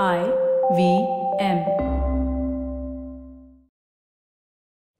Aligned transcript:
I 0.00 0.18
V 0.72 0.90
M 1.44 1.58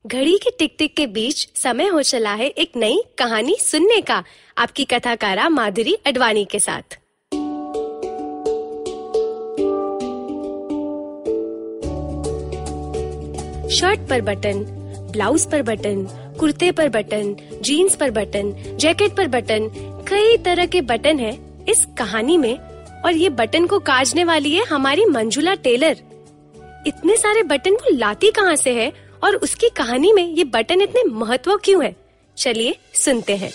घड़ी 0.06 0.38
के 0.38 0.50
टिक 0.50 0.74
टिक 0.78 0.96
के 0.96 1.06
बीच 1.06 1.58
समय 1.58 1.86
हो 1.86 2.02
चला 2.02 2.34
है 2.34 2.46
एक 2.46 2.72
नई 2.76 3.02
कहानी 3.18 3.56
सुनने 3.60 4.00
का। 4.00 4.24
आपकी 4.58 4.84
कथाकारा 4.84 5.48
माधुरी 5.48 5.94
अडवाणी 6.06 6.44
के 6.44 6.58
साथ। 6.58 6.82
शर्ट 13.70 14.08
पर 14.10 14.20
बटन, 14.20 14.64
ब्लाउज 15.12 15.50
पर 15.50 15.62
बटन, 15.62 16.04
कुर्ते 16.40 16.72
पर 16.72 16.88
बटन, 16.88 17.34
जीन्स 17.62 17.96
पर 17.96 18.10
बटन, 18.10 18.76
जैकेट 18.76 19.16
पर 19.16 19.28
बटन, 19.28 19.68
कई 20.08 20.36
तरह 20.36 20.66
के 20.66 20.80
बटन 20.80 21.18
हैं 21.18 21.64
इस 21.64 21.84
कहानी 21.98 22.36
में। 22.36 22.71
और 23.04 23.16
ये 23.16 23.28
बटन 23.30 23.66
को 23.66 23.78
काजने 23.78 24.24
वाली 24.24 24.54
है 24.54 24.64
हमारी 24.64 25.04
मंजुला 25.04 25.54
टेलर। 25.54 25.96
इतने 26.86 27.16
सारे 27.16 27.42
बटन 27.42 27.74
वो 27.74 27.96
लाती 27.96 28.30
कहाँ 28.30 28.56
से 28.56 28.72
है? 28.74 28.92
और 29.24 29.34
उसकी 29.36 29.68
कहानी 29.68 30.12
में 30.12 30.26
ये 30.28 30.44
बटन 30.44 30.80
इतने 30.80 31.02
महत्व 31.04 31.56
क्यों 31.56 31.84
है? 31.84 31.94
चलिए 32.36 32.76
सुनते 32.94 33.36
हैं। 33.36 33.50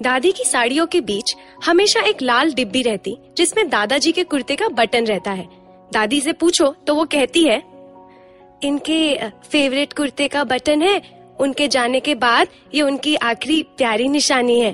दादी 0.00 0.32
की 0.32 0.44
साड़ियों 0.44 0.86
के 0.86 1.00
बीच 1.00 1.34
हमेशा 1.64 2.00
एक 2.00 2.22
लाल 2.22 2.52
डिब्बी 2.52 2.82
रहती, 2.82 3.16
जिसमें 3.36 3.68
दादाजी 3.68 4.12
के 4.12 4.24
कुर्ते 4.24 4.56
का 4.56 4.68
बटन 4.68 5.06
रहता 5.06 5.30
है। 5.30 5.48
दादी 5.92 6.20
से 6.20 6.32
पूछो 6.32 6.74
तो 6.86 6.94
वो 6.94 7.04
कहती 7.04 7.42
है, 7.44 7.62
इनके 8.62 9.28
फेवरेट 9.50 9.92
कुर्ते 9.92 10.28
का 10.28 10.44
बटन 10.44 10.82
है, 10.82 11.00
उनके 11.40 11.68
जाने 11.68 12.00
के 12.00 12.14
बाद 12.14 12.48
ये 12.74 12.82
उनकी 12.82 13.14
आखिरी 13.16 13.62
प्यारी 13.76 14.08
निशानी 14.08 14.60
है। 14.60 14.72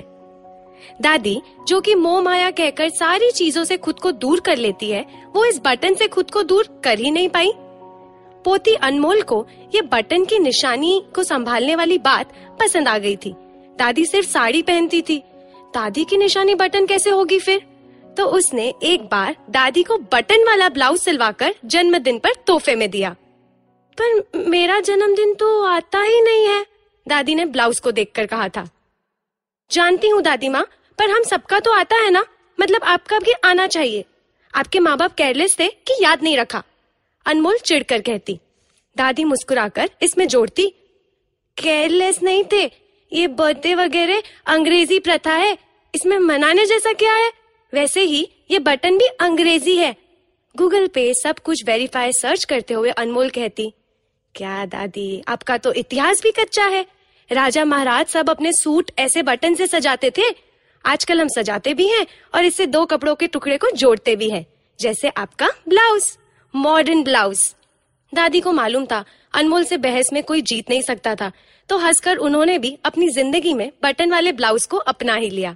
दादी, 1.01 1.41
जो 1.67 1.79
कि 1.81 1.95
मोह 1.95 2.21
माया 2.21 2.49
कहकर 2.51 2.89
सारी 2.89 3.31
चीज़ों 3.31 3.63
से 3.63 3.77
खुद 3.77 3.99
को 3.99 4.11
दूर 4.11 4.39
कर 4.39 4.57
लेती 4.57 4.89
है, 4.91 5.05
वो 5.35 5.45
इस 5.45 5.61
बटन 5.65 5.95
से 5.95 6.07
खुद 6.07 6.31
को 6.31 6.43
दूर 6.43 6.81
कर 6.83 6.99
ही 6.99 7.11
नहीं 7.11 7.29
पाई। 7.29 7.51
पोती 8.45 8.73
अनमोल 8.73 9.21
को 9.21 9.45
ये 9.75 9.81
बटन 9.83 10.25
की 10.25 10.39
निशानी 10.39 11.01
को 11.15 11.23
संभालने 11.23 11.75
वाली 11.75 11.97
बात 11.97 12.33
पसंद 12.59 12.87
आ 12.87 12.97
गई 12.97 13.15
थी। 13.15 13.33
दादी 13.79 14.05
सिर्फ़ 14.05 14.27
साड़ी 14.27 14.61
पहनती 14.61 15.01
थी। 15.01 15.17
दादी 15.73 16.03
की 16.03 16.17
निशानी 16.17 16.55
बटन 16.55 16.85
कैसे 16.85 17.09
होगी 17.09 17.39
फिर? 17.39 17.61
तो 18.17 18.25
उसने 18.25 18.73
एक 18.83 19.01
बार 19.01 19.35
दादी 19.49 19.83
को 19.83 19.97
बटन 20.13 20.43
वाला 20.43 20.69
ब्लाउज 20.69 20.99
सिलवाकर 20.99 21.55
जन्मदिन 21.65 22.19
पर 22.19 22.33
तोहफे 22.47 22.75
में 22.75 22.89
दिया। 22.89 23.15
पर 23.97 24.47
मेरा 24.47 24.79
जन्मदिन 24.79 25.33
तो 25.33 25.63
आता 25.63 26.01
ही 26.01 26.21
नहीं 26.21 26.45
है, 26.47 26.65
दादी 27.07 27.35
ने 27.35 27.45
ब्लाउज 27.45 27.79
को 27.79 27.91
देखकर 27.91 28.25
कहा 28.25 28.47
था। 28.49 28.67
जानती 29.71 30.07
हूँ 30.07 30.21
दादी 30.21 30.49
माँ, 30.49 30.67
पर 30.97 31.09
हम 31.09 31.23
सबका 31.23 31.59
तो 31.59 31.71
आता 31.71 31.95
है 31.95 32.09
ना? 32.09 32.25
मतलब 32.59 32.83
आपका 32.83 33.19
भी 33.19 33.31
आना 33.31 33.67
चाहिए। 33.67 34.05
आपके 34.55 34.79
माँ 34.79 34.97
बाप 34.97 35.15
केयरलेस 35.15 35.59
थे 35.59 35.67
कि 35.67 36.03
याद 36.03 36.23
नहीं 36.23 36.37
रखा। 36.37 36.63
अनमोल 37.25 37.57
चिड़कर 37.57 38.01
कहती। 38.01 38.39
दादी 38.97 39.23
मुस्कुराकर 39.23 39.89
इसमें 40.01 40.27
जोड़ती। 40.27 40.73
केयरलेस 41.57 42.23
नहीं 42.23 42.43
थे। 42.51 42.63
ये 43.13 43.27
बर्थडे 43.27 43.75
वगैरह 43.75 44.23
अंग्रेज़ी 44.45 44.99
प्रथा 44.99 45.33
है। 45.33 45.57
इसमें 45.95 46.17
मनाने 46.19 46.65
जैसा 46.65 46.93
क्या 46.93 47.13
है? 47.13 47.31
वैसे 47.73 48.01
ही 48.01 48.29
ये 48.51 48.59
बटन 48.59 48.97
भी 48.97 49.05
अंग्रेज़ी 49.05 49.77
है। 49.77 49.95
गूगल 50.57 50.87
पे 50.87 51.13
सब 51.13 51.39
कुछ 51.39 51.65
वेरीफाई 51.65 52.11
सर्च 52.11 52.43
करते 52.43 52.73
हुए 52.73 52.89
अनमोल 52.89 53.29
कहती। 53.29 53.73
क्या 54.35 54.65
दादी, 54.65 55.23
आपका 55.27 55.57
तो 55.57 55.73
इतिहास 55.73 56.21
भी 56.23 56.31
कच्चा 56.31 56.65
है। 56.65 56.85
राजा 57.29 57.63
महाराज 57.65 58.05
सब 58.07 58.29
अपने 58.29 58.51
सूट 58.53 58.91
ऐसे 58.99 59.21
बटन 59.23 59.55
से 59.55 59.67
सजाते 59.67 60.11
थे। 60.17 60.29
आजकल 60.85 61.21
हम 61.21 61.27
सजाते 61.29 61.73
भी 61.73 61.87
हैं 61.87 62.05
और 62.33 62.45
इससे 62.45 62.65
दो 62.67 62.85
कपड़ों 62.85 63.15
के 63.15 63.27
टुकड़े 63.27 63.57
को 63.57 63.71
जोड़ते 63.71 64.15
भी 64.15 64.29
हैं, 64.29 64.45
जैसे 64.79 65.09
आपका 65.09 65.47
ब्लाउज 65.67 66.17
मॉडर्न 66.53 67.03
ब्लाउज। 67.03 67.39
दादी 68.13 68.39
को 68.41 68.51
मालूम 68.53 68.85
था, 68.85 69.03
अनमोल 69.33 69.63
से 69.63 69.77
बहस 69.77 70.09
में 70.13 70.23
कोई 70.23 70.41
जीत 70.43 70.69
नहीं 70.69 70.81
सकता 70.81 71.15
था 71.15 71.31
तो 71.69 71.77
हंसकर 71.77 72.17
उन्होंने 72.17 72.57
भी 72.59 72.77
अपनी 72.85 73.09
ज़िंदगी 73.09 73.53
में 73.53 73.71
बटन 73.83 74.11
वाले 74.11 74.31
ब्लाउज 74.33 74.65
को 74.65 74.77
अपना 74.77 75.15
ही 75.15 75.29
लिया। 75.29 75.55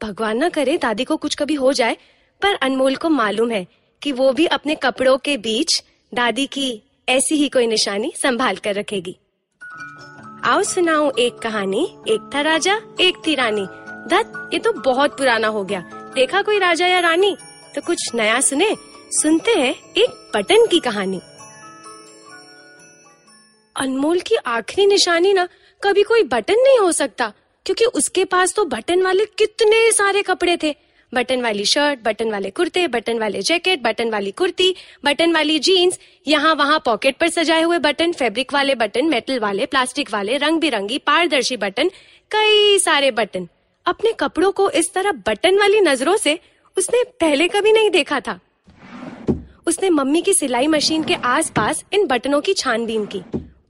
भगवान 0.00 0.44
न 0.44 0.48
करे 0.50 0.76
दादी 0.78 1.04
को 1.04 1.16
कुछ 1.16 1.34
कभी 1.34 1.54
हो 1.56 1.72
जाए, 1.72 1.96
पर 2.42 2.54
अनमोल 2.56 2.96
को 2.96 3.08
मालूम 3.10 3.50
है 3.50 3.66
कि 4.02 4.12
वो 4.12 4.32
भी 4.32 4.46
अपने 4.48 4.74
कपड़ों 4.76 5.16
के 5.18 5.36
बीच 5.38 5.82
दादी 6.12 6.46
की 6.48 6.70
ऐसी 7.08 7.36
ही 7.36 7.48
कोई 7.48 7.66
निशानी 7.66 8.12
संभाल 8.16 8.56
कर 8.56 8.74
रखेगी। 8.74 9.16
आओ 10.48 10.62
सुनाऊं 10.62 11.12
एक 11.18 11.38
कहानी, 11.38 11.98
एक 12.08 12.30
था 12.34 12.40
राजा, 12.40 12.80
एक 13.00 13.16
थी 13.26 13.34
रानी। 13.34 13.66
दत्त, 14.10 14.50
ये 14.54 14.60
तो 14.60 14.72
बहुत 14.72 15.18
पुराना 15.18 15.48
हो 15.48 15.64
गया। 15.64 15.80
देखा 16.14 16.42
कोई 16.42 16.58
राजा 16.58 16.86
या 16.86 17.00
रानी? 17.00 17.36
तो 17.74 17.80
कुछ 17.80 18.14
नया 18.14 18.40
सुने। 18.40 18.76
सुनते 19.10 19.50
हैं 19.50 19.74
एक 19.96 20.30
बटन 20.36 20.66
की 20.66 20.80
कहानी। 20.80 21.20
अनमोल 23.76 24.20
की 24.20 24.34
आखिरी 24.34 24.86
निशानी 24.86 25.32
ना, 25.32 25.48
कभी 25.84 26.02
कोई 26.02 26.22
बटन 26.22 26.54
नहीं 26.54 26.78
हो 26.78 26.92
सकता, 26.92 27.32
क्योंकि 27.66 27.84
उसके 27.84 28.24
पास 28.24 28.54
तो 28.54 28.64
बटन 28.64 29.02
वाले 29.02 29.24
कितने 29.24 29.92
सारे 29.92 30.22
कपड़े 30.22 30.58
थे। 30.62 30.76
बटन 31.14 31.42
वाली 31.42 31.64
शर्ट, 31.64 32.00
बटन 32.04 32.30
वाले 32.30 32.50
कुर्ते, 32.50 32.86
बटन 32.88 33.18
वाले 33.18 33.42
जैकेट, 33.42 33.82
बटन 33.82 34.10
वाली 34.10 34.30
कुर्ती, 34.30 34.74
बटन 35.04 35.32
वाली 35.32 35.58
जीन्स, 35.58 35.98
यहाँ 36.26 36.54
वहाँ 36.54 36.82
पॉकेट 36.84 37.16
पर 37.16 37.28
सजाए 37.28 37.62
हुए 37.62 37.78
बटन, 37.78 38.12
फैब्रिक 38.12 38.52
वाले 38.52 38.74
बटन, 38.74 39.06
मेटल 39.06 39.38
वाले, 39.38 39.66
प्लास्टिक 39.66 40.12
वाले 40.12 40.36
रंग 40.36 40.60
बिरंगी 40.60 40.98
पारदर्शी 40.98 41.56
बटन, 41.56 41.90
कई 42.30 42.78
सारे 42.78 43.10
बटन। 43.10 43.48
अपने 43.86 44.12
कपड़ों 44.12 44.52
को 44.52 44.70
इस 44.70 44.92
तरह 44.94 45.12
बटन 45.12 45.58
वाली 45.58 45.80
नज़रों 45.80 46.16
से 46.16 46.38
उसने 46.76 47.02
पहले 47.20 47.48
कभी 47.48 47.72
नहीं 47.72 47.90
देखा 47.90 48.20
था। 48.20 48.40
उसने 49.66 49.90
मम्मी 49.90 50.22
की 50.22 50.32
सिलाई 50.32 50.66
मशीन 50.66 51.02
के 51.04 51.14
आसपास 51.14 51.84
इन 51.92 52.06
बटनों 52.06 52.40
की 52.40 52.54
छानबीन 52.54 53.06
की। 53.06 53.22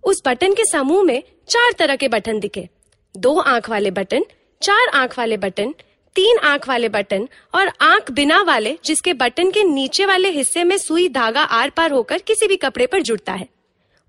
उस 0.05 0.23
बटन 0.27 0.53
के 0.53 0.65
समूह 0.65 1.05
में 1.05 1.23
चार 1.49 1.73
तरह 1.79 1.97
के 1.97 2.09
बटन 2.09 2.41
दिखे। 2.41 2.69
दो 3.17 3.39
आँख 3.39 3.71
वाले 3.71 3.91
बटन, 3.91 4.25
चार 4.63 4.89
आँख 4.89 5.19
वाले 5.19 5.37
बटन 5.37 5.75
तीन 6.19 6.39
आँख 6.39 6.69
वाले 6.69 6.89
बटन 6.89 7.29
और 7.55 7.69
आँख 7.81 8.11
बिना 8.11 8.43
वाले, 8.43 8.79
जिसके 8.85 9.13
बटन 9.13 9.51
के 9.51 9.63
नीचे 9.65 10.07
वाले 10.07 10.31
हिस्से 10.31 10.65
में 10.65 10.79
सुई 10.79 11.09
धागा 11.09 11.43
आर 11.43 11.71
पार 11.71 11.93
होकर 11.93 12.19
किसी 12.19 12.47
भी 12.47 12.57
कपड़े 12.57 12.87
पर 12.87 13.03
जुड़ता 13.03 13.33
है। 13.33 13.49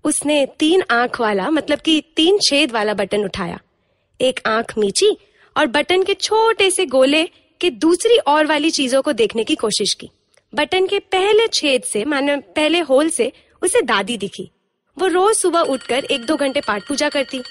उसने 0.04 0.46
तीन 0.58 0.82
आँख 0.90 1.20
वाला 1.20 1.50
मतलब 1.50 1.78
कि 1.78 2.02
तीन 2.16 2.38
छेद 2.38 2.72
वाला 2.72 2.94
बटन 2.94 3.24
उठाया। 3.24 3.60
एक 4.20 4.40
आँख 4.46 4.78
मीची 4.78 5.16
और 5.56 5.66
बटन 5.66 6.02
के 6.02 6.14
छोटे 6.14 6.70
से 6.70 6.86
गोले 6.86 7.24
के 7.60 7.70
दूसरी 7.70 8.16
और 8.16 8.46
वाली 8.46 8.70
चीज़ों 8.70 9.02
को 9.02 9.12
देखने 9.12 9.44
की 9.44 9.54
कोशिश 9.54 9.94
की। 9.94 10.10
बटन 10.54 10.86
के 10.86 10.98
पहले 10.98 11.46
छेद 11.46 11.82
से, 11.82 12.04
माने 12.04 12.36
पहले 12.36 12.80
होल 12.80 13.08
से 13.08 13.32
उसे 13.62 13.82
दादी 13.82 14.16
दिखी। 14.16 14.50
वो 14.98 15.06
रोज 15.06 15.36
सुबह 15.36 15.60
उठकर 15.60 16.04
एक 16.04 16.26
दो 16.26 16.36
घंटे 16.36 16.60
पाठ 16.60 16.88
पूजा 16.88 17.08
करती। 17.08 17.42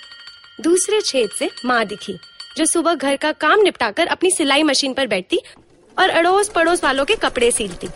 दूसरे 0.61 1.01
छेद 1.01 1.29
से 1.29 1.49
माँ 1.65 1.85
दिखी। 1.85 2.19
जो 2.57 2.65
सुबह 2.65 2.93
घर 2.93 3.15
का 3.15 3.31
काम 3.31 3.61
निपटाकर 3.61 4.07
अपनी 4.07 4.31
सिलाई 4.31 4.63
मशीन 4.63 4.93
पर 4.93 5.07
बैठती 5.07 5.39
और 5.97 6.09
अड़ोस 6.09 6.49
पड़ोस 6.49 6.83
वालों 6.83 7.05
के 7.05 7.15
कपड़े 7.15 7.51
सीलती। 7.51 7.87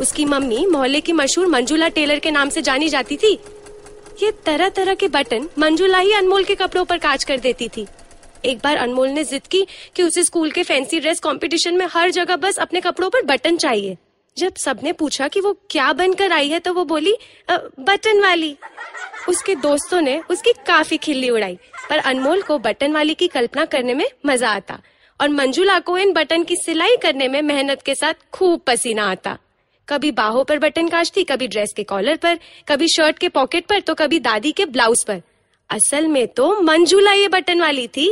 उसकी 0.00 0.24
मम्मी 0.24 0.66
मोहल्ले 0.66 1.00
की 1.00 1.12
मशहूर 1.12 1.46
मंजुला 1.46 1.88
टेलर 1.88 2.18
के 2.18 2.30
नाम 2.30 2.48
से 2.48 2.62
जानी 2.62 2.88
जाती 2.88 3.16
थी। 3.16 3.32
ये 4.22 4.30
तरह 4.46 4.68
तरह 4.68 4.94
के 4.94 5.08
बटन 5.08 5.48
मंजुला 5.58 5.98
ही 5.98 6.12
अनमोल 6.12 6.44
के 6.44 6.54
कपड़ों 6.54 6.84
पर 6.84 6.98
काज 6.98 7.24
कर 7.24 7.40
देती 7.40 7.68
थी। 7.68 7.86
एक 8.44 8.58
बार 8.58 8.76
अनमोल 8.76 9.08
ने 9.08 9.24
जिद 9.24 9.46
की 9.46 9.66
कि 9.96 10.02
उसे 10.02 10.22
स्कूल 10.22 10.50
के 10.50 10.62
फैंसी 10.62 11.00
ड्रेस 11.00 11.20
कंपटीशन 11.20 11.74
में 11.74 11.86
हर 11.92 12.10
जगह 12.10 12.36
बस 12.36 12.58
अपने 12.58 12.80
कपड़ों 12.80 13.10
पर 13.10 13.22
बटन 13.22 13.56
चाहिए। 13.56 13.96
जब 14.38 14.54
सबने 14.56 14.92
पूछा 14.94 15.28
कि 15.28 15.40
वो 15.40 15.52
क्या 15.70 15.92
बनकर 15.94 16.32
आई 16.32 16.48
है 16.48 16.58
तो 16.60 16.72
वो 16.74 16.84
बोली 16.86 17.14
बटन 17.48 18.20
वाली। 18.20 18.56
उसके 19.28 19.54
दोस्तों 19.56 20.00
ने 20.00 20.18
उसकी 20.30 20.52
काफ़ी 20.66 20.96
खिल्ली 20.98 21.30
उड़ाई, 21.30 21.58
पर 21.90 21.98
अनमोल 22.00 22.42
को 22.42 22.58
बटन 22.60 22.92
वाली 22.92 23.14
की 23.14 23.28
कल्पना 23.28 23.64
करने 23.66 23.94
में 23.94 24.06
मज़ा 24.26 24.50
आता 24.50 24.78
और 25.20 25.28
मंजुला 25.30 25.78
को 25.80 25.96
इन 25.98 26.12
बटन 26.12 26.44
की 26.44 26.56
सिलाई 26.56 26.96
करने 26.96 27.28
में 27.28 27.40
मेहनत 27.42 27.82
के 27.82 27.94
साथ 27.94 28.14
खूब 28.32 28.60
पसीना 28.66 29.10
आता। 29.10 29.36
कभी 29.88 30.10
बाहों 30.12 30.44
पर 30.44 30.58
बटन 30.58 30.88
काटती 30.88 31.24
कभी 31.24 31.48
ड्रेस 31.48 31.72
के 31.76 31.82
कॉलर 31.84 32.16
पर, 32.16 32.38
कभी 32.68 32.88
शर्ट 32.88 33.18
के 33.18 33.28
पॉकेट 33.30 33.66
पर 33.66 33.80
तो 33.80 33.94
कभी 33.94 34.20
दादी 34.20 34.52
के 34.52 34.64
ब्लाउज 34.66 35.04
पर। 35.04 35.22
असल 35.70 36.06
में 36.08 36.26
तो 36.28 36.60
मंजुला 36.62 37.12
ये 37.12 37.28
बटन 37.28 37.60
वाली 37.60 37.86
थी। 37.88 38.08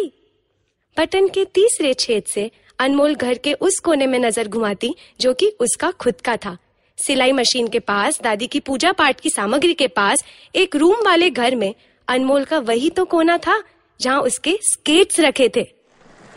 बटन 0.96 1.28
के 1.28 1.44
तीसरे 1.54 1.92
छेद 1.94 2.24
से 2.24 2.50
अनमोल 2.78 3.14
घर 3.14 3.38
के 3.38 3.52
उस 3.52 3.78
कोने 3.78 4.06
में 4.06 4.18
नज़र 4.18 4.48
घुमाती, 4.48 4.94
जो 5.20 5.34
कि 5.34 5.46
उसका 5.60 5.90
खुद 5.90 6.20
का 6.20 6.36
था। 6.36 6.56
सिलाई 6.98 7.32
मशीन 7.32 7.68
के 7.68 7.78
पास, 7.78 8.20
दादी 8.22 8.46
की 8.46 8.60
पूजा 8.60 8.92
पाठ 8.92 9.20
की 9.20 9.30
सामग्री 9.30 9.74
के 9.74 9.88
पास, 9.88 10.24
एक 10.54 10.76
रूम 10.76 10.96
वाले 11.04 11.30
घर 11.30 11.54
में 11.54 11.74
अनमोल 12.08 12.44
का 12.44 12.58
वही 12.58 12.90
तो 12.90 13.04
कोना 13.04 13.38
था, 13.38 13.62
जहाँ 14.00 14.20
उसके 14.20 14.58
स्केट्स 14.62 15.20
रखे 15.20 15.50
थे। 15.56 15.66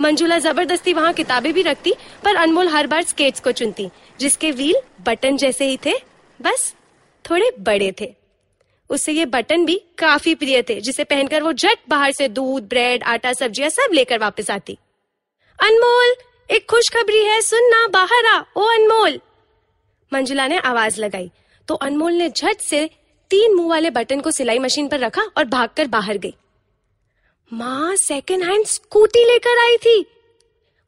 मंजुला 0.02 0.40
ज़बरदस्ती 0.40 0.94
वहाँ 0.94 1.14
किताबें 1.14 1.54
भी 1.54 1.62
रखती, 1.62 1.94
पर 2.24 2.36
अनमोल 2.36 2.68
हर 2.68 2.88
बार 2.88 3.04
स्केट्स 3.04 3.40
को 3.40 3.52
चुनती, 3.52 3.90
जिसके 4.20 4.52
व्हील 4.52 4.76
बटन 5.08 5.38
जैसे 5.38 5.66
ही 5.66 5.78
थे, 5.86 5.94
बस 6.42 6.74
थोड़े 7.30 7.52
बड़े 7.60 7.94
थे। 8.02 8.14
उससे 8.90 9.12
ये 9.12 9.26
बटन 9.26 9.66
भी 9.66 9.82
काफ़ी 9.98 10.36
प्रिय 10.36 10.62
थे, 10.62 10.82
जिसे 10.82 11.04
पहनकर 11.04 11.44
वो 11.44 11.54
झट 11.54 11.78
बाहर 11.90 12.12
से 12.12 12.28
दूध, 12.28 12.68
ब्रेड, 12.70 13.04
आटा, 13.04 13.34
सब्ज़ियाँ 13.34 13.70
सब 13.70 13.94
लेकर 13.94 14.20
वापस 14.20 14.52
आती। 14.52 14.78
अनमोल! 15.60 16.16
एक 16.52 16.70
खुशखबरी 16.70 17.26
है, 17.26 17.42
सुनना, 17.42 17.88
बाहर 17.88 18.26
आ, 18.26 18.44
ओ 18.58 18.62
अनमोल। 18.62 19.20
मंजुला 20.14 20.48
ने 20.48 20.58
आवाज़ 20.58 21.02
लगाई। 21.02 21.32
तो 21.68 21.76
अनमोल 21.76 22.14
ने 22.14 22.30
झट 22.30 22.58
से 22.58 22.90
तीन 23.30 23.56
मुँह 23.56 23.70
वाले 23.70 23.90
बटन 23.90 24.22
को 24.22 24.32
सिलाई 24.32 24.60
मशीन 24.60 24.88
पर 24.88 25.00
रखा 25.00 25.22
और 25.38 25.46
भागकर 25.46 25.88
बाहर 25.88 26.18
गई। 26.18 26.34
माँ 27.54 27.96
सेकेंड 27.96 28.44
हैंड 28.44 28.66
स्कूटी 28.66 29.26
लेकर 29.26 29.60
आई 29.60 29.78
थी। 29.78 30.06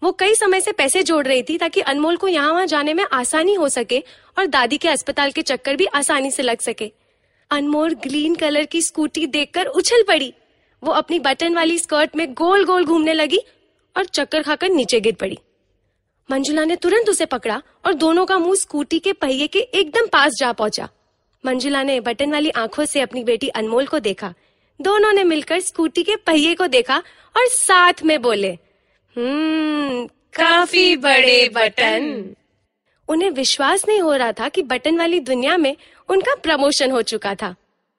वो 0.03 0.11
कई 0.11 0.35
समय 0.35 0.61
से 0.61 0.71
पैसे 0.71 1.03
जोड़ 1.03 1.27
रही 1.27 1.43
थी 1.43 1.57
ताकि 1.57 1.81
अनमोल 1.81 2.17
को 2.17 2.27
यहाँ 2.27 2.53
वहाँ 2.53 2.65
जाने 2.65 2.93
में 2.93 3.05
आसानी 3.13 3.53
हो 3.53 3.69
सके 3.69 4.03
और 4.37 4.45
दादी 4.45 4.77
के 4.77 4.87
अस्पताल 4.87 5.31
के 5.31 5.41
चक्कर 5.41 5.75
भी 5.75 5.85
आसानी 5.85 6.31
से 6.31 6.43
लग 6.43 6.59
सके। 6.59 6.91
अनमोल 7.51 7.93
ग्रीन 7.93 8.35
कलर 8.35 8.65
की 8.65 8.81
स्कूटी 8.81 9.27
देखकर 9.27 9.65
उछल 9.65 10.03
पड़ी। 10.03 10.33
वो 10.83 10.91
अपनी 10.91 11.19
बटन 11.19 11.55
वाली 11.55 11.79
स्कर्ट 11.79 12.15
में 12.15 12.33
गोल 12.33 12.65
गोल 12.65 12.85
घूमने 12.85 13.13
लगी 13.13 13.39
और 13.97 14.05
चक्कर 14.05 14.41
खाकर 14.41 14.69
नीचे 14.69 14.99
गिर 14.99 15.15
पड़ी। 15.15 15.37
मंजुला 16.29 16.63
ने 16.65 16.75
तुरंत 16.75 17.09
उसे 17.09 17.25
पकड़ा 17.25 17.61
और 17.85 17.93
दोनों 17.93 18.25
का 18.25 18.37
मुँह 18.37 18.55
स्कूटी 18.55 18.99
के 18.99 19.13
पहिए 19.13 19.47
के 19.47 19.59
एकदम 19.59 20.07
पास 20.07 20.33
जा 20.33 20.51
पहुँचा। 20.51 20.87
मंजुला 21.45 21.83
ने 21.83 21.99
बटन 21.99 22.31
वाली 22.31 22.49
आँखों 22.49 22.85
से 22.85 23.01
अपनी 23.01 23.23
बेटी 23.23 23.47
अनमोल 23.47 23.87
को 23.87 23.99
देखा। 23.99 24.33
दोनों 24.79 25.11
ने 25.13 25.23
मिलकर 25.23 25.59
स्कूटी 25.59 26.03
के 26.03 26.15
पहिए 26.15 26.53
को 26.55 26.67
देखा 26.67 26.97
और 27.35 27.47
साथ 27.47 28.03
में 28.03 28.21
बोले 28.21 28.51
हम्म 29.15 30.05
काफ़ी 30.33 30.95
बड़े 30.97 31.49
बटन। 31.49 32.35
उन्हें 33.09 33.29
विश्वास 33.29 33.87
नहीं 33.87 33.99
हो 34.01 34.15
रहा 34.15 34.31
था 34.31 34.49
कि 34.49 34.61
बटन 34.61 34.97
वाली 34.97 35.19
दुनिया 35.19 35.57
में 35.57 35.75
उनका 36.09 36.35
प्रमोशन 36.35 36.91
हो 36.91 37.01
चुका 37.01 37.35
था। 37.35 37.55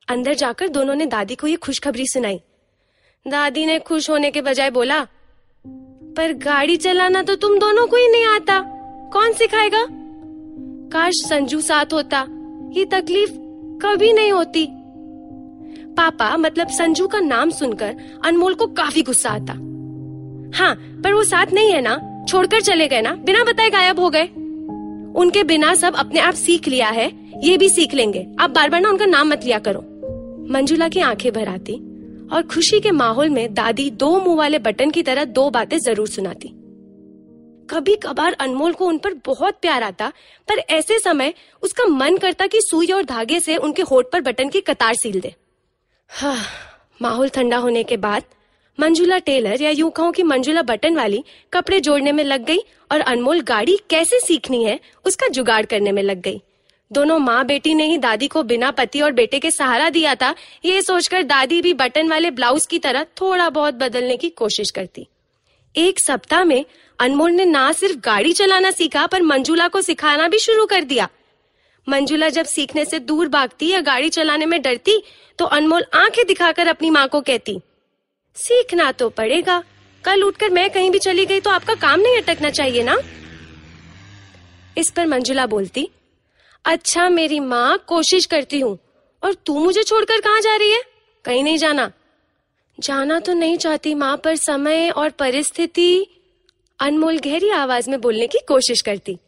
अंदर 0.08 0.34
जाकर 0.34 0.68
दोनों 0.68 0.94
ने 0.94 1.06
दादी 1.06 1.34
को 1.34 1.46
ये 1.46 1.56
खुशखबरी 1.56 2.06
सुनाई। 2.06 2.40
दादी 3.26 3.66
ने 3.66 3.78
खुश 3.78 4.10
होने 4.10 4.30
के 4.30 4.40
बजाय 4.42 4.70
बोला 4.70 5.06
पर 6.16 6.32
गाड़ी 6.32 6.76
चलाना 6.76 7.22
तो 7.22 7.34
तुम 7.34 7.58
दोनों 7.58 7.86
को 7.86 7.96
ही 7.96 8.08
नहीं 8.08 8.24
आता। 8.24 8.60
कौन 9.12 9.32
सिखाएगा? 9.32 9.86
काश 10.92 11.14
संजू 11.14 11.60
साथ 11.60 11.86
होता। 11.92 12.26
ये 12.72 12.84
तकलीफ़ 12.84 13.30
कभी 13.86 14.12
नहीं 14.12 14.32
होती। 14.32 14.68
पापा 15.92 16.36
मतलब 16.36 16.68
संजू 16.68 17.06
का 17.06 17.20
नाम 17.20 17.50
सुनकर 17.50 17.96
अनमोल 18.24 18.54
को 18.54 18.66
काफ़ी 18.66 19.02
गुस्सा 19.02 19.30
आता। 19.30 19.52
हाँ 20.58 20.74
पर 21.04 21.12
वो 21.12 21.24
साथ 21.24 21.46
नहीं 21.52 21.72
है 21.72 21.80
ना? 21.80 22.24
छोड़कर 22.28 22.60
चले 22.60 22.88
गए 22.88 23.00
ना? 23.00 23.14
बिना 23.14 23.44
बताए 23.44 23.70
गायब 23.70 24.00
हो 24.00 24.10
गए। 24.10 24.24
उनके 25.16 25.42
बिना 25.42 25.74
सब 25.74 25.94
अपने 25.94 26.20
आप 26.20 26.34
सीख 26.34 26.68
लिया 26.68 26.88
है। 26.88 27.12
ये 27.36 27.56
भी 27.56 27.68
सीख 27.68 27.94
लेंगे। 27.94 28.26
आप 28.40 28.50
बार 28.50 28.70
बार 28.70 28.80
ना 28.80 28.88
उनका 28.88 29.06
नाम 29.06 29.28
मत 29.28 29.40
लिया 29.44 29.58
करो। 29.58 29.80
मंजुला 30.52 30.88
की 30.88 31.00
आँखें 31.00 31.32
भर 31.32 31.48
आती। 31.48 31.91
और 32.32 32.42
खुशी 32.44 32.80
के 32.80 32.90
माहौल 32.90 33.30
में 33.30 33.54
दादी 33.54 33.90
दो 33.92 34.18
मुँह 34.20 34.36
वाले 34.36 34.58
बटन 34.60 34.90
की 34.90 35.02
तरह 35.02 35.24
दो 35.26 35.48
बातें 35.50 35.78
ज़रूर 35.78 36.08
सुनाती। 36.08 36.48
कभी 37.68 37.94
कभार 37.96 38.32
अनमोल 38.40 38.72
को 38.72 38.86
उन 38.86 38.98
पर 38.98 39.14
बहुत 39.26 39.58
प्यार 39.60 39.82
आता 39.82 40.08
पर 40.48 40.58
ऐसे 40.70 40.98
समय 40.98 41.32
उसका 41.62 41.84
मन 41.86 42.16
करता 42.16 42.46
कि 42.46 42.60
सुई 42.60 42.86
और 42.86 43.04
धागे 43.04 43.40
से 43.40 43.56
उनके 43.58 43.82
होठ 43.82 44.10
पर 44.12 44.20
बटन 44.20 44.48
की 44.48 44.60
कतार 44.60 44.94
सील 44.94 45.20
दे। 45.20 45.34
हाँ, 46.10 46.36
माहौल 47.02 47.28
ठंडा 47.28 47.56
होने 47.56 47.82
के 47.82 47.96
बाद 47.98 48.22
मंजुला 48.78 49.18
टेलर 49.18 49.62
या 49.62 49.70
यूँ 49.70 49.90
कहूँ 49.90 50.12
कि 50.12 50.22
मंजुला 50.22 50.62
बटन 50.62 50.96
वाली 50.96 51.22
कपड़े 51.52 51.80
जोड़ने 51.80 52.12
में 52.12 52.22
लग 52.24 52.44
गई 52.44 52.58
और 52.92 53.00
अनमोल 53.02 53.40
गाड़ी 53.42 53.78
कैसे 53.90 54.20
सीखनी 54.20 54.64
है 54.64 54.78
उसका 55.06 55.28
जुगाड़ 55.28 55.64
करने 55.66 55.92
में 55.92 56.02
लग 56.02 56.20
गई। 56.20 56.42
दोनों 56.92 57.18
माँ 57.18 57.44
बेटी 57.46 57.74
ने 57.74 57.84
ही 57.86 57.96
दादी 57.98 58.26
को 58.28 58.42
बिना 58.42 58.70
पति 58.70 59.00
और 59.00 59.12
बेटे 59.12 59.38
के 59.38 59.50
सहारा 59.50 59.88
दिया 59.90 60.14
था। 60.14 60.34
ये 60.64 60.82
सोचकर 60.82 61.22
दादी 61.22 61.60
भी 61.62 61.72
बटन 61.74 62.08
वाले 62.08 62.30
ब्लाउज 62.30 62.66
की 62.66 62.78
तरह 62.78 63.04
थोड़ा 63.20 63.48
बहुत 63.50 63.74
बदलने 63.74 64.16
की 64.16 64.28
कोशिश 64.30 64.70
करती। 64.70 65.06
एक 65.74 66.00
सप्ताह 66.00 66.44
में 66.44 66.64
अनमोल 66.98 67.30
ने 67.30 67.44
ना 67.44 67.70
सिर्फ़ 67.72 67.96
गाड़ी 68.00 68.32
चलाना 68.32 68.70
सीखा, 68.70 69.06
पर 69.06 69.22
मंजुला 69.22 69.68
को 69.68 69.80
सिखाना 69.80 70.28
भी 70.28 70.38
शुरू 70.38 70.66
कर 70.66 70.84
दिया। 70.84 71.08
मंजुला 71.86 72.28
जब 72.28 72.44
सीखने 72.46 72.84
से 72.84 72.98
दूर 73.00 73.28
भागती 73.28 73.68
या 73.68 73.80
गाड़ी 73.80 74.08
चलाने 74.10 74.46
में 74.46 74.60
डरती 74.62 75.02
तो 75.38 75.44
अनमोल 75.46 75.84
आँखें 75.94 76.24
दिखाकर 76.26 76.66
अपनी 76.66 76.90
माँ 76.90 77.06
को 77.08 77.20
कहती, 77.22 77.58
सीखना 78.36 78.90
तो 78.92 79.08
पड़ेगा। 79.10 79.62
कल 80.04 80.22
उठकर 80.22 80.50
मैं 80.50 80.68
कहीं 80.70 80.90
भी 80.90 80.98
चली 80.98 81.26
गई 81.26 81.40
तो 81.40 81.50
आपका 81.50 81.74
काम 81.78 82.00
नहीं 82.00 82.16
अटकना 82.16 82.50
चाहिए 82.50 82.82
ना? 82.82 82.98
इस 84.76 84.90
पर 84.90 85.06
मंजुला 85.06 85.46
बोलती 85.46 85.88
अच्छा 86.64 87.08
मेरी 87.08 87.40
माँ 87.40 87.78
कोशिश 87.86 88.26
करती 88.26 88.60
हूँ। 88.60 88.78
और 89.24 89.34
तू 89.34 89.64
मुझे 89.64 89.82
छोड़कर 89.82 90.20
कहाँ 90.20 90.40
जा 90.40 90.56
रही 90.56 90.70
है? 90.70 90.82
कहीं 91.24 91.44
नहीं 91.44 91.58
जाना। 91.58 91.92
जाना 92.80 93.20
तो 93.20 93.32
नहीं 93.32 93.56
चाहती 93.56 93.94
माँ, 93.94 94.16
पर 94.16 94.36
समय 94.36 94.90
और 94.90 95.10
परिस्थिति, 95.10 96.06
अनमोल 96.80 97.18
गहरी 97.18 97.50
आवाज़ 97.50 97.90
में 97.90 98.00
बोलने 98.00 98.26
की 98.26 98.38
कोशिश 98.48 98.80
करती। 98.80 99.18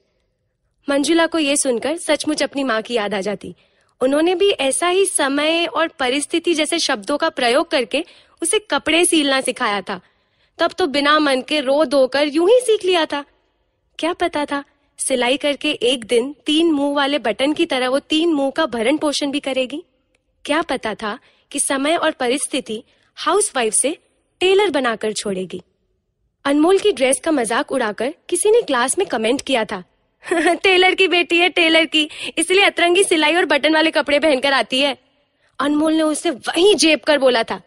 मंजुला 0.89 1.27
को 1.27 1.39
यह 1.39 1.57
सुनकर 1.57 1.97
सचमुच 1.97 2.43
अपनी 2.43 2.65
माँ 2.65 2.83
की 2.83 2.95
याद 2.95 3.15
आ 3.15 3.21
जाती। 3.21 3.55
उन्होंने 4.01 4.35
भी 4.35 4.51
ऐसा 4.51 4.89
ही 4.89 5.07
समय 5.07 5.67
और 5.67 5.89
परिस्थिति 5.89 6.55
जैसे 6.55 6.79
शब्दों 6.79 7.17
का 7.17 7.29
प्रयोग 7.29 7.71
करके 7.71 8.05
उसे 8.43 8.59
कपड़े 8.59 9.05
सीलना 9.05 9.41
सिखाया 9.41 9.81
था। 9.81 10.01
तब 10.59 10.73
तो 10.79 10.87
बिना 10.87 11.19
मन 11.19 11.41
के 11.41 11.61
रो 11.61 11.85
धोकर 11.85 12.29
यूँ 12.29 12.49
ही 12.49 12.61
सीख 12.61 12.85
लिया 12.85 13.07
था। 13.07 13.25
क्या 13.99 14.13
पता 14.13 14.45
था 14.45 14.65
सिलाई 14.99 15.37
करके 15.37 15.71
एक 15.71 16.05
दिन 16.05 16.35
तीन 16.47 16.73
मुँह 16.73 16.95
वाले 16.95 17.19
बटन 17.19 17.53
की 17.53 17.67
तरह 17.67 17.89
वो 17.89 17.99
तीन 17.99 18.33
मुँह 18.33 18.51
का 18.51 18.67
भरण 18.67 18.97
पोषण 18.97 19.31
भी 19.31 19.41
करेगी। 19.41 19.83
क्या 20.45 20.63
पता 20.63 20.95
था 20.95 21.19
कि 21.51 21.61
समय 21.61 21.97
और 21.97 22.11
परिस्थिति 22.11 22.83
हाउसवाइफ 23.17 23.73
से 23.73 23.97
टेलर 24.41 24.71
बनाकर 24.71 25.13
छोड़ेगी। 25.13 25.63
अनमोल 26.45 26.79
की 26.79 26.93
ड्रेस 26.93 27.21
का 27.21 27.31
मज़ाक 27.31 27.73
उड़ाकर 27.73 28.15
किसी 28.29 28.51
ने 28.51 28.63
क्लास 28.63 28.99
में 28.99 29.07
कमेंट 29.09 29.41
किया 29.41 29.65
था। 29.65 29.83
टेलर 30.33 30.95
की 30.95 31.09
बेटी 31.09 31.39
है 31.39 31.49
टेलर 31.49 31.85
की। 31.85 32.09
इसलिए 32.39 32.65
अतरंगी 32.65 33.05
सिलाई 33.05 33.35
और 33.35 33.45
बटन 33.45 33.75
वाले 33.75 33.91
कपड़े 33.91 34.19
पहनकर 34.19 34.53
आती 34.53 34.81
है। 34.81 34.97
अनमोल 35.59 35.93
ने 35.93 36.03
उसे 36.03 36.31
वहीं 36.31 36.75
जेब 36.75 37.01
कर 37.01 37.19
बोला 37.19 37.43
था। 37.43 37.61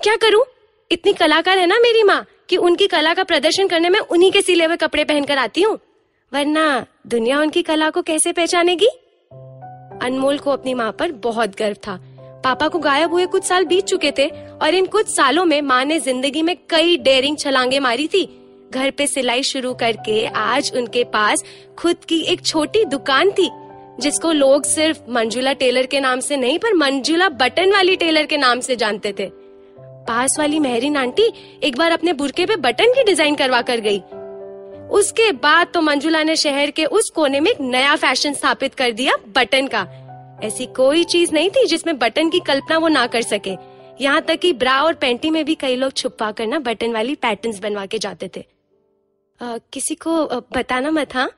क्या 0.00 0.16
करूँ? 0.16 0.44
इतनी 0.90 1.12
कलाकार 1.12 1.58
है 1.58 1.66
ना 1.66 1.78
मेरी 1.78 2.02
माँ 2.02 2.24
कि 2.48 2.56
उनकी 2.56 2.86
कला 2.86 3.14
का 3.14 3.24
प्रदर्शन 3.24 3.68
करने 3.68 3.88
में 3.88 3.98
उन्हीं 4.00 4.30
के 4.32 4.42
सिले 4.42 4.64
हुए 4.64 4.76
कपड़े 4.76 5.04
पहनकर 5.04 5.38
आती 5.38 5.62
हूँ। 5.62 5.78
वरना 6.32 6.86
दुनिया 7.06 7.40
उनकी 7.40 7.62
कला 7.62 7.88
को 7.90 8.02
कैसे 8.02 8.32
पहचानेगी? 8.32 8.86
अनमोल 10.02 10.38
को 10.38 10.50
अपनी 10.50 10.74
माँ 10.74 10.90
पर 10.92 11.12
बहुत 11.24 11.56
गर्व 11.56 11.76
था। 11.86 11.98
पापा 12.44 12.68
को 12.68 12.78
गायब 12.78 13.12
हुए 13.12 13.26
कुछ 13.26 13.44
साल 13.44 13.64
बीत 13.64 13.84
चुके 13.84 14.12
थे 14.18 14.26
और 14.62 14.74
इन 14.74 14.86
कुछ 14.86 15.08
सालों 15.08 15.44
में 15.44 15.60
माँ 15.62 15.84
ने 15.84 15.98
ज़िंदगी 16.00 16.42
में 16.42 16.56
कई 16.70 16.96
डेयरिंग 16.98 17.36
छलांगे 17.38 17.80
मारी 17.80 18.06
थी। 18.08 18.24
घर 18.70 18.90
पे 18.90 19.06
सिलाई 19.06 19.42
शुरू 19.42 19.74
करके 19.74 20.24
आज 20.26 20.72
उनके 20.76 21.04
पास 21.04 21.44
खुद 21.78 22.04
की 22.08 22.20
एक 22.22 22.44
छोटी 22.46 22.84
दुकान 22.84 23.30
थी, 23.30 23.48
जिसको 24.00 24.32
लोग 24.32 24.64
सिर्फ़ 24.64 25.00
मंजुला 25.10 25.52
टेलर 25.52 25.86
के 25.86 26.00
नाम 26.00 26.20
से 26.20 26.36
नहीं, 26.36 26.58
पर 26.58 26.74
मंजुला 26.74 27.28
बटन 27.28 27.72
वाली 27.72 27.96
टेलर 27.96 28.26
के 28.26 28.36
नाम 28.36 28.60
से 28.60 28.76
जानते 28.76 29.14
थे। 29.18 29.28
पास 30.06 30.36
वाली 30.38 30.58
मेहरीन 30.58 30.96
आंटी 30.96 31.30
एक 31.62 31.78
बार 31.78 31.92
अपने 31.92 32.12
बुरके 32.12 32.46
पे 32.46 32.56
बटन 32.58 32.92
की 32.94 33.04
डिज़ाइन 33.04 33.34
करवा 33.34 33.62
कर 33.62 33.80
गई। 33.80 34.02
उसके 34.92 35.30
बाद 35.32 35.68
तो 35.74 35.80
मंजुला 35.80 36.22
ने 36.22 36.36
शहर 36.36 36.70
के 36.70 36.84
उस 36.84 37.10
कोने 37.10 37.40
में 37.40 37.50
एक 37.50 37.60
नया 37.60 37.96
फ़ैशन 37.96 38.32
स्थापित 38.32 38.74
कर 38.74 38.92
दिया 38.92 39.16
बटन 39.36 39.66
का। 39.66 39.86
ऐसी 40.44 40.66
कोई 40.66 41.04
चीज़ 41.04 41.32
नहीं 41.32 41.50
थी 41.50 41.66
जिसमें 41.66 41.98
बटन 41.98 42.30
की 42.30 42.40
कल्पना 42.40 42.78
वो 42.78 42.88
ना 42.88 43.06
कर 43.06 43.22
सके। 43.22 43.56
यहाँ 44.00 44.20
तक 44.20 44.36
कि 44.36 44.52
ब्रा 44.52 44.82
और 44.82 44.94
पेंटी 44.94 45.30
में 45.30 45.44
भी 45.44 45.54
कई 45.54 45.76
लोग 45.76 45.92
छुपा 45.92 46.30
कर 46.32 46.46
ना 46.46 46.58
बटन 46.58 46.92
वाली 46.92 47.14
पैटर्न्स 47.14 47.58
बनवा 47.58 47.86
के 47.86 47.98
जाते 47.98 48.30
थे। 48.36 48.44
आ, 49.40 49.58
किसी 49.72 49.94
को 49.94 50.24
बताना 50.56 50.90
मत 50.90 51.14
हाँ? 51.14 51.28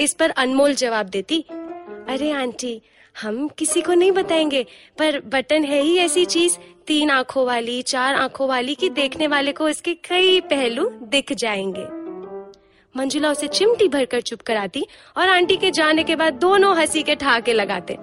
इस 0.00 0.14
पर 0.14 0.30
अनमोल 0.30 0.74
जवाब 0.74 1.06
देती 1.06 1.44
अरे 2.08 2.30
आंटी 2.32 2.80
हम 3.22 3.48
किसी 3.48 3.80
को 3.80 3.94
नहीं 3.94 4.12
बताएँगे 4.12 4.62
पर 4.98 5.20
बटन 5.20 5.64
है 5.64 5.82
ही 5.82 5.96
ऐसी 5.98 6.24
चीज़। 6.24 6.56
तीन 6.86 7.10
आँखों 7.10 7.46
वाली 7.46 7.82
चार 7.82 8.14
आँखों 8.14 8.48
वाली 8.48 8.74
की 8.74 8.88
देखने 8.90 9.26
वाले 9.26 9.52
को 9.52 9.68
इसके 9.68 9.94
कई 9.94 10.40
पहलू 10.40 10.88
दिख 11.02 11.32
जाएँगे। 11.32 12.01
मंजुला 12.96 13.30
उसे 13.30 13.48
चिमटी 13.48 13.88
भरकर 13.88 14.20
चुप 14.20 14.40
कराती 14.40 14.86
और 15.16 15.28
आंटी 15.28 15.56
के 15.56 15.70
जाने 15.70 16.04
के 16.04 16.16
बाद 16.16 16.34
दोनों 16.34 16.76
हँसी 16.76 17.02
के 17.02 17.14
ठहाके 17.14 17.52
लगाते। 17.52 17.94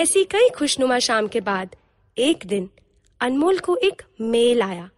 ऐसी 0.00 0.24
कई 0.24 0.48
खुशनुमा 0.48 0.98
शाम 0.98 1.28
के 1.28 1.40
बाद, 1.40 1.76
एक 2.18 2.46
दिन, 2.46 2.70
अनमोल 3.20 3.58
को 3.58 3.76
एक 3.76 4.02
मेल 4.20 4.62
आया। 4.62 4.90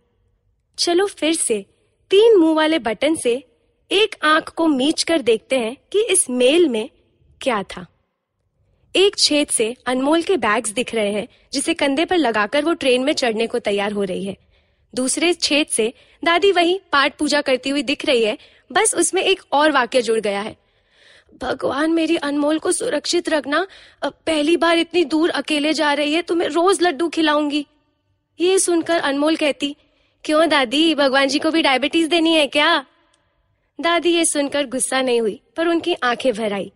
चलो 0.78 1.06
फिर 1.06 1.34
से, 1.34 1.66
तीन 2.10 2.36
मुँह 2.36 2.54
वाले 2.54 2.78
बटन 2.78 3.14
से 3.14 3.44
एक 3.92 4.16
आँख 4.22 4.48
को 4.48 4.66
मीच 4.66 5.02
कर 5.02 5.22
देखते 5.22 5.58
हैं 5.58 5.76
कि 5.92 6.02
इस 6.02 6.30
मेल 6.30 6.68
में 6.68 6.90
क्या 7.40 7.62
था। 7.62 7.86
एक 8.96 9.16
छेद 9.18 9.48
से 9.48 9.76
अनमोल 9.86 10.22
के 10.22 10.36
बैग्स 10.36 10.70
दिख 10.70 10.94
रहे 10.94 11.12
हैं, 11.12 11.28
जिसे 11.52 11.74
कंधे 11.74 12.04
पर 12.04 12.16
लगाकर 12.16 12.64
वो 12.64 12.72
ट्रेन 12.72 13.02
में 13.02 13.12
चढ़ने 13.12 13.46
को 13.46 13.58
तैयार 13.58 13.92
हो 13.92 14.02
रही 14.02 14.24
है। 14.24 14.51
दूसरे 14.94 15.32
छेद 15.34 15.66
से 15.66 15.92
दादी 16.22 16.52
वही 16.52 16.80
पाठ 16.92 17.16
पूजा 17.16 17.40
करती 17.40 17.70
हुई 17.70 17.82
दिख 17.82 18.04
रही 18.06 18.25
है। 18.25 18.38
बस 18.72 18.94
उसमें 18.94 19.22
एक 19.22 19.42
और 19.52 19.72
वाक्य 19.72 20.02
जुड़ 20.02 20.20
गया 20.20 20.40
है। 20.40 20.56
भगवान, 21.42 21.92
मेरी 21.92 22.16
अनमोल 22.16 22.58
को 22.58 22.72
सुरक्षित 22.72 23.28
रखना। 23.28 23.66
पहली 24.02 24.56
बार 24.56 24.78
इतनी 24.78 25.04
दूर 25.04 25.30
अकेले 25.30 25.72
जा 25.72 25.92
रही 25.92 26.12
है 26.14 26.22
तुम्हें 26.22 26.49
रोज 26.49 26.82
लड्डू 26.82 27.08
खिलाऊँगी। 27.08 27.66
ये 28.40 28.58
सुनकर 28.58 28.99
अनमोल 28.99 29.37
कहती, 29.37 29.76
क्यों 30.25 30.49
दादी? 30.49 30.94
भगवान 30.94 31.28
जी 31.28 31.38
को 31.38 31.50
भी 31.50 31.62
डायबिटीज़ 31.62 32.08
देनी 32.08 32.34
है 32.34 32.46
क्या? 32.46 32.84
दादी 33.78 34.14
ये 34.14 34.25
सुनकर 34.25 34.66
गुस्सा 34.66 35.00
नहीं 35.02 35.20
हुई, 35.20 35.40
पर 35.56 35.68
उनकी 35.68 35.94
आँखें 35.94 36.32
भर 36.32 36.52
आई। 36.52 36.72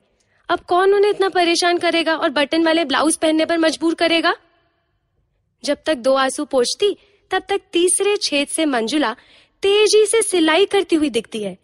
अब 0.48 0.60
कौन 0.60 0.94
उन्हें 0.94 1.10
इतना 1.10 1.28
परेशान 1.28 1.78
करेगा 1.78 2.16
और 2.16 2.30
बटन 2.30 2.64
वाले 2.64 2.84
ब्लाउज 2.84 3.16
पहनने 3.16 3.44
पर 3.44 3.58
मजबूर 3.58 3.94
करेगा? 3.94 4.34
जब 5.64 5.78
तक 5.86 5.94
दो 5.94 6.14
आँसू 6.14 6.44
पोछती 6.44 6.96
तब 7.30 7.42
तक 7.48 7.60
तीसरे 7.72 8.16
छेद 8.16 8.48
से 8.48 8.64
मंजुला 8.66 9.14
तेज़ी 9.62 10.04
से 10.06 10.22
सिलाई 10.22 10.66
करती 10.66 10.96
हुई 10.96 11.10
दिखती 11.10 11.42
है। 11.42 11.56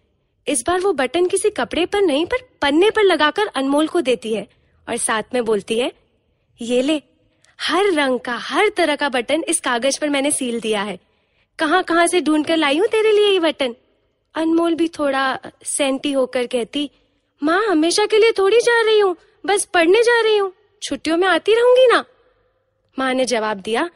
इस 0.47 0.62
बार 0.66 0.81
वो 0.81 0.92
बटन 0.92 1.26
किसी 1.26 1.50
कपड़े 1.50 1.85
पर 1.87 2.02
नहीं, 2.02 2.26
पर 2.26 2.42
पन्ने 2.62 2.90
पर 2.90 3.02
लगाकर 3.02 3.47
अनमोल 3.47 3.88
को 3.88 4.00
देती 4.00 4.35
है 4.35 4.47
और 4.87 4.97
साथ 4.97 5.35
में 5.35 5.45
बोलती 5.45 5.78
है, 5.78 5.92
ये 6.61 6.83
ले, 6.83 7.00
हर 7.59 7.92
रंग 7.92 8.19
का, 8.21 8.37
हर 8.37 8.69
तरह 8.69 8.97
का 8.97 9.09
बटन 9.09 9.45
इस 9.49 9.61
कागज़ 9.61 10.00
पर 10.00 10.09
मैंने 10.09 10.31
सील 10.31 10.61
दिया 10.61 10.83
है। 10.83 10.99
कहाँ 11.59 11.83
कहाँ 11.83 12.07
से 12.07 12.21
ढूंढ 12.21 12.47
कर 12.47 12.57
लाई 12.57 12.78
हूँ 12.78 12.87
तेरे 12.87 13.12
लिए 13.12 13.31
ये 13.31 13.38
बटन? 13.40 13.75
अनमोल 14.35 14.75
भी 14.75 14.88
थोड़ा 14.88 15.38
सेंटी 15.64 16.12
होकर 16.12 16.47
कहती, 16.47 16.90
माँ, 17.42 17.62
हमेशा 17.66 18.07
के 18.07 18.19
लिए 18.19 18.33
थोड़ी 18.33 18.61
जा 18.61 18.81
रही 18.81 18.99
हूँ, 18.99 19.16
बस 19.45 19.64
पढ़ने 19.64 20.02
जा 20.02 20.21
रही 20.21 20.37
हूँ, 20.37 20.52
छुट्टियों 20.83 21.16
में 21.16 21.26
आती 21.28 21.54
रहूँगी 21.54 21.87
ना? 21.87 22.04
माँ 22.97 23.12
ने 23.14 23.25
जवाब 23.25 23.61
दिया 23.61 23.88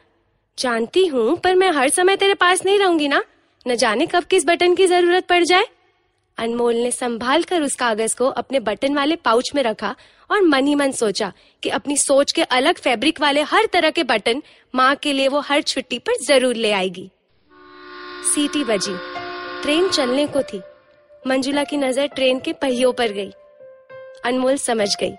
जानती 0.57 1.05
हूँ, 1.05 1.35
पर 1.35 1.55
मैं 1.55 1.71
हर 1.71 1.89
समय 1.89 2.15
तेरे 2.15 2.33
पास 2.33 2.65
नहीं 2.65 2.79
रहूँगी 2.79 3.07
ना। 3.07 3.23
न 3.65 3.75
जाने 3.75 4.05
कब 4.05 4.23
किस 4.23 4.45
बटन 4.45 4.75
की 4.75 4.87
ज़रूरत 4.87 5.27
पड़ 5.27 5.43
जाए। 5.43 5.65
अनमोल 6.37 6.75
ने 6.75 6.91
संभाल 6.91 7.43
कर 7.43 7.61
उस 7.61 7.75
कागज़ 7.75 8.15
को 8.15 8.25
अपने 8.31 8.59
बटन 8.59 8.95
वाले 8.95 9.15
पाउच 9.15 9.51
में 9.55 9.61
रखा 9.63 9.95
और 10.29 10.41
मन 10.41 10.67
ही 10.67 10.75
मन 10.75 10.91
सोचा 10.91 11.31
कि 11.63 11.69
अपनी 11.69 11.97
सोच 11.97 12.31
के 12.31 12.43
अलग 12.43 12.75
फैब्रिक 12.75 13.21
वाले 13.21 13.41
हर 13.41 13.65
तरह 13.65 13.89
के 13.89 14.03
बटन 14.03 14.41
माँ 14.73 14.95
के 14.95 15.13
लिए 15.13 15.27
वो 15.27 15.39
हर 15.39 15.61
छुट्टी 15.61 15.99
पर 15.99 16.15
ज़रूर 16.21 16.55
ले 16.55 16.71
आएगी। 16.71 17.09
सीटी 18.33 18.63
बजी। 18.63 18.95
ट्रेन 19.63 19.89
चलने 19.89 20.25
को 20.27 20.41
थी। 20.43 20.61
मंजुला 21.27 21.63
की 21.63 21.77
नज़र 21.77 22.07
ट्रेन 22.07 22.39
के 22.39 22.53
पहियों 22.53 22.91
पर 22.93 23.11
गई। 23.11 23.31
अनमोल 24.25 24.57
समझ 24.57 24.89
गई। 24.95 25.13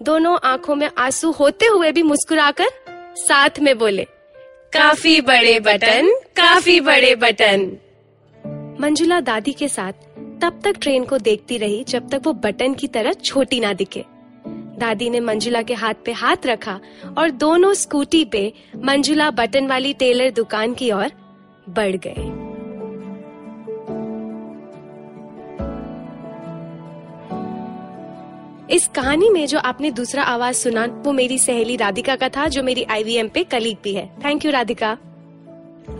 दोनों 0.00 0.36
आँखों 0.44 0.74
में 0.74 0.90
आँसू 0.98 1.30
होते 1.30 1.66
हुए 1.66 1.92
भी 1.92 2.02
मुस्कुराकर 2.02 2.68
साथ 3.18 3.60
में 3.60 3.76
बोले 3.78 4.06
काफ़ी 4.72 5.20
बड़े 5.20 5.60
बटन, 5.60 6.08
काफ़ी 6.36 6.80
बड़े 6.80 7.14
बटन। 7.14 7.60
मंजुला 8.80 9.20
दादी 9.20 9.52
के 9.52 9.68
साथ 9.68 9.92
तब 10.42 10.60
तक 10.64 10.74
ट्रेन 10.80 11.04
को 11.04 11.18
देखती 11.18 11.56
रही 11.58 11.84
जब 11.84 12.08
तक 12.08 12.22
वो 12.24 12.32
बटन 12.32 12.74
की 12.74 12.86
तरह 12.86 13.12
छोटी 13.12 13.60
ना 13.60 13.72
दिखे। 13.72 14.04
दादी 14.78 15.10
ने 15.10 15.20
मंजुला 15.20 15.62
के 15.62 15.74
हाथ 15.74 15.94
पे 16.04 16.12
हाथ 16.12 16.46
रखा 16.46 16.80
और 17.18 17.30
दोनों 17.30 17.72
स्कूटी 17.74 18.24
पे 18.24 18.52
मंजुला 18.84 19.30
बटन 19.30 19.66
वाली 19.66 19.92
टेलर 19.92 20.30
दुकान 20.30 20.74
की 20.74 20.90
ओर 20.90 21.10
बढ़ 21.68 21.96
गए। 21.96 22.47
इस 28.68 28.86
कहानी 28.86 29.28
में 29.30 29.46
जो 29.46 29.58
आपने 29.58 29.90
दूसरा 29.90 30.22
आवाज़ 30.22 30.56
सुना, 30.56 30.84
वो 30.96 31.12
मेरी 31.12 31.38
सहेली 31.38 31.76
राधिका 31.76 32.16
का 32.16 32.28
था, 32.28 32.46
जो 32.48 32.62
मेरी 32.62 32.82
आईवीएम 32.84 33.28
पे 33.28 33.42
कलीग 33.44 33.76
भी 33.84 33.92
है। 33.94 34.06
Thank 34.24 34.44
you 34.44 34.50
Radhika. 34.52 34.90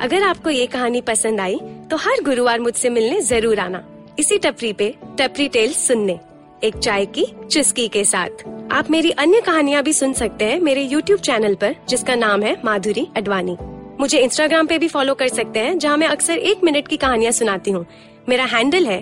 अगर 0.01 0.23
आपको 0.23 0.51
ये 0.51 0.67
कहानी 0.67 1.01
पसंद 1.01 1.41
आई 1.41 1.59
तो 1.91 1.97
हर 1.97 2.23
गुरुवार 2.25 2.61
मुझसे 2.61 2.89
मिलने 2.91 3.21
ज़रूर 3.21 3.59
आना। 3.59 3.83
इसी 4.19 4.39
टपरी 4.39 4.73
पे, 4.73 4.95
टपरी 5.19 5.49
टेल 5.49 5.73
सुनने, 5.73 6.19
एक 6.65 6.77
चाय 6.77 7.07
की 7.09 7.25
चुस्की 7.45 7.87
के 7.89 8.05
साथ। 8.05 8.45
आप 8.73 8.91
मेरी 8.91 9.11
अन्य 9.13 9.41
कहानियाँ 9.41 9.83
भी 9.83 9.93
सुन 9.93 10.13
सकते 10.13 10.45
हैं 10.45 10.59
मेरे 10.61 10.83
यूट्यूब 10.83 11.21
चैनल 11.21 11.55
पर, 11.55 11.75
जिसका 11.89 12.15
नाम 12.17 12.43
है 12.43 12.57
माधुरी 12.65 13.07
अडवाणी। 13.17 13.57
मुझे 14.01 14.19
इंस्टाग्राम 14.19 14.67
पे 14.67 14.79
भी 14.79 14.89
फॉलो 14.89 15.15
कर 15.15 15.29
सकते 15.29 15.61
हैं, 15.61 15.79
जहाँ 15.79 15.97
मैं 15.97 16.09
अक्सर 16.09 16.39
एक 16.41 16.65
मिनट 16.65 16.89
की 16.89 16.97
कहानियाँ 16.97 17.33
सुनाती 17.33 17.71
हूँ। 17.71 17.87
मेरा 18.29 18.45
हैंडल 18.47 18.87
है 18.87 18.99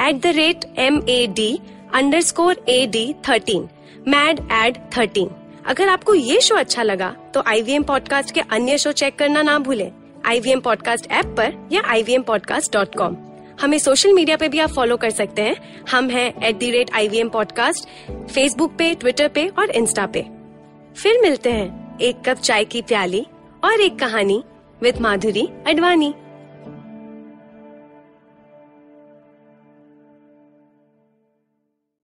at 0.00 0.22
the 0.22 0.32
rate 0.36 0.64
M 0.78 1.02
A 1.08 1.26
D 1.26 1.58
underscore 2.20 2.64
A 2.68 2.86
D 2.86 3.14
thirteen 3.28 3.68
mad 4.08 4.40
ad 4.52 4.76
thirteen 4.96 5.30
अगर 5.66 5.88
आपको 5.88 6.14
ये 6.14 6.40
शो 6.40 6.54
अच्छा 6.54 6.82
लगा 6.82 7.16
तो 7.34 7.42
आई 7.46 7.62
वी 7.62 7.78
पॉडकास्ट 7.78 8.30
के 8.34 8.40
अन्य 8.40 8.78
शो 8.78 8.92
चेक 8.92 9.16
करना 9.16 9.42
ना 9.42 9.58
भूलें। 9.58 9.90
आई 10.26 10.40
वी 10.40 10.56
पॉडकास्ट 10.56 11.10
ऐप 11.10 11.26
पर 11.26 11.68
या 11.72 11.82
I 11.86 12.02
V 12.02 12.18
podcast 12.18 12.72
dot 12.72 12.94
com 12.94 13.16
हमें 13.60 13.78
सोशल 13.78 14.12
मीडिया 14.12 14.36
पे 14.36 14.48
भी 14.48 14.58
आप 14.58 14.70
फॉलो 14.70 14.96
कर 14.96 15.10
सकते 15.10 15.42
हैं। 15.42 15.56
हम 15.90 16.10
हैं 16.10 16.42
at 16.42 16.56
the 16.56 16.70
rate 16.70 16.90
I 16.94 17.08
V 17.08 17.18
M 17.18 17.28
podcast 17.28 17.88
Facebook 18.12 18.72
पे 18.72 18.94
ट्विटर 18.94 19.28
पे 19.28 19.46
और 19.48 19.70
इंस्टा 19.70 20.06
पे। 20.06 20.24
फिर 20.96 21.20
मिलते 21.22 21.52
हैं 21.52 21.98
एक 21.98 22.16
कप 22.28 22.36
चाय 22.36 22.64
की 22.64 22.82
प्याली 22.82 23.26
और 23.64 23.80
एक 23.80 23.98
कहानी 23.98 24.42
विद 24.82 24.98
माधुरी 24.98 25.48
अडवाणी 25.66 26.14